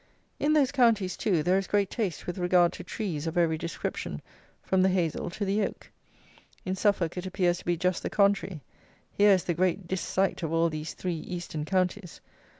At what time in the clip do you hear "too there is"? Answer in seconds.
1.15-1.67